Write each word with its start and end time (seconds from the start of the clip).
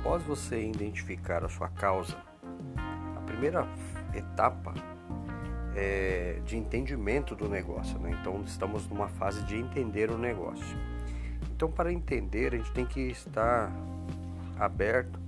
após 0.00 0.22
você 0.22 0.66
identificar 0.66 1.44
a 1.44 1.48
sua 1.48 1.68
causa, 1.68 2.16
a 3.16 3.20
primeira 3.26 3.66
etapa 4.14 4.72
é 5.76 6.40
de 6.46 6.56
entendimento 6.56 7.36
do 7.36 7.48
negócio, 7.48 7.98
né? 7.98 8.16
Então 8.18 8.42
estamos 8.46 8.88
numa 8.88 9.08
fase 9.08 9.44
de 9.44 9.56
entender 9.56 10.10
o 10.10 10.16
negócio. 10.16 10.76
Então 11.54 11.70
para 11.70 11.92
entender 11.92 12.54
a 12.54 12.56
gente 12.56 12.72
tem 12.72 12.86
que 12.86 13.00
estar 13.00 13.70
aberto 14.58 15.20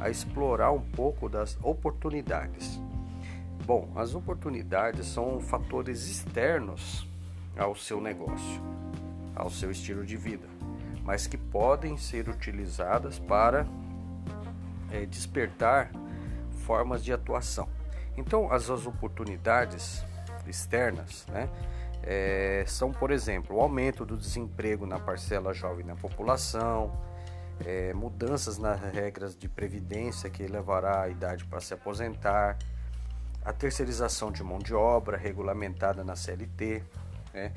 a 0.00 0.10
explorar 0.10 0.72
um 0.72 0.80
pouco 0.80 1.28
das 1.28 1.56
oportunidades. 1.62 2.80
Bom, 3.64 3.88
as 3.94 4.14
oportunidades 4.16 5.06
são 5.06 5.40
fatores 5.40 6.08
externos 6.08 7.08
ao 7.56 7.74
seu 7.76 8.00
negócio, 8.00 8.60
ao 9.34 9.48
seu 9.48 9.70
estilo 9.70 10.04
de 10.04 10.16
vida, 10.16 10.48
mas 11.04 11.26
que 11.28 11.36
podem 11.36 11.96
ser 11.96 12.28
utilizadas 12.28 13.18
para 13.20 13.66
é, 14.90 15.06
despertar 15.06 15.90
formas 16.64 17.04
de 17.04 17.12
atuação. 17.12 17.68
Então, 18.16 18.52
as, 18.52 18.68
as 18.68 18.86
oportunidades 18.86 20.04
externas 20.46 21.26
né, 21.28 21.48
é, 22.02 22.64
são, 22.66 22.92
por 22.92 23.10
exemplo, 23.10 23.56
o 23.56 23.60
aumento 23.60 24.04
do 24.04 24.16
desemprego 24.16 24.86
na 24.86 24.98
parcela 24.98 25.52
jovem 25.52 25.84
da 25.84 25.94
população, 25.94 26.92
é, 27.64 27.92
mudanças 27.92 28.58
nas 28.58 28.80
regras 28.80 29.36
de 29.36 29.48
previdência 29.48 30.30
que 30.30 30.46
levará 30.46 31.02
a 31.02 31.08
idade 31.08 31.44
para 31.44 31.60
se 31.60 31.74
aposentar, 31.74 32.58
a 33.44 33.52
terceirização 33.52 34.30
de 34.30 34.42
mão 34.42 34.58
de 34.58 34.74
obra 34.74 35.16
regulamentada 35.16 36.04
na 36.04 36.14
CLT. 36.14 36.82
Né? 37.32 37.52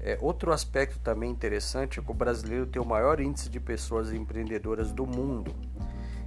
É, 0.00 0.18
outro 0.20 0.52
aspecto 0.52 0.98
também 1.00 1.30
interessante 1.30 1.98
é 1.98 2.02
que 2.02 2.10
o 2.10 2.14
brasileiro 2.14 2.66
tem 2.66 2.80
o 2.80 2.84
maior 2.84 3.20
índice 3.20 3.48
de 3.48 3.58
pessoas 3.58 4.12
empreendedoras 4.12 4.92
do 4.92 5.06
mundo. 5.06 5.54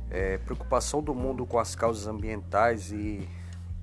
É, 0.09 0.37
preocupação 0.39 1.01
do 1.01 1.13
mundo 1.13 1.45
com 1.45 1.59
as 1.59 1.75
causas 1.75 2.07
ambientais 2.07 2.91
e 2.91 3.27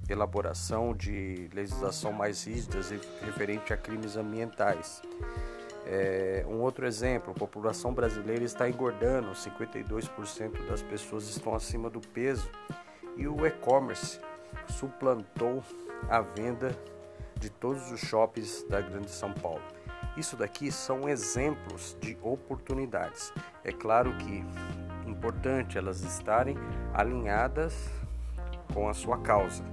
elaboração 0.09 0.95
de 0.95 1.49
legislação 1.53 2.13
mais 2.13 2.45
rígidas 2.45 2.91
referente 3.23 3.73
a 3.73 3.77
crimes 3.77 4.17
ambientais. 4.17 5.03
É, 5.87 6.45
um 6.49 6.61
outro 6.61 6.87
exemplo, 6.87 7.33
a 7.33 7.39
população 7.39 7.93
brasileira 7.93 8.43
está 8.45 8.69
engordando, 8.69 9.33
52% 9.33 10.67
das 10.67 10.83
pessoas 10.83 11.29
estão 11.29 11.55
acima 11.55 11.91
do 11.91 12.01
peso 12.01 12.49
e 13.17 13.29
o 13.29 13.47
e-commerce 13.47 14.19
suplantou 14.69 15.63
a 16.09 16.21
venda 16.21 16.77
de 17.37 17.51
todos 17.51 17.91
os 17.91 18.01
shoppings 18.01 18.65
da 18.69 18.81
Grande 18.81 19.11
São 19.11 19.33
Paulo. 19.33 19.63
Isso 20.17 20.37
daqui 20.37 20.71
são 20.71 21.09
exemplos 21.09 21.97
de 22.01 22.17
oportunidades. 22.23 23.33
É 23.63 23.73
claro 23.73 24.17
que 24.17 24.45
importante 25.17 25.79
elas 25.79 26.03
estarem 26.03 26.57
alinhadas 26.93 27.91
com 28.73 28.89
a 28.89 28.95
sua 28.95 29.19
causa. 29.19 29.65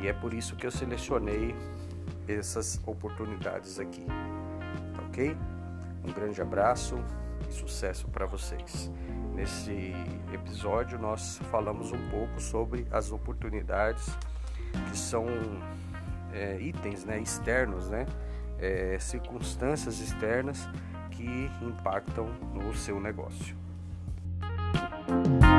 E 0.00 0.08
é 0.08 0.12
por 0.12 0.32
isso 0.34 0.56
que 0.56 0.66
eu 0.66 0.70
selecionei 0.70 1.54
essas 2.28 2.80
oportunidades 2.86 3.78
aqui 3.78 4.06
ok? 5.12 5.36
Um 6.04 6.10
grande 6.10 6.40
abraço 6.40 6.98
e 7.48 7.52
sucesso 7.52 8.08
para 8.08 8.24
vocês. 8.24 8.90
Nesse 9.34 9.92
episódio, 10.32 10.98
nós 10.98 11.38
falamos 11.50 11.92
um 11.92 12.08
pouco 12.08 12.40
sobre 12.40 12.86
as 12.90 13.12
oportunidades 13.12 14.10
que 14.90 14.96
são 14.96 15.26
é, 16.32 16.58
itens 16.60 17.04
né, 17.04 17.18
externos, 17.20 17.90
né, 17.90 18.06
é, 18.58 18.98
circunstâncias 18.98 20.00
externas 20.00 20.66
que 21.10 21.50
impactam 21.60 22.26
no 22.54 22.74
seu 22.74 22.98
negócio. 22.98 23.61
Thank 24.72 25.42
you. 25.42 25.51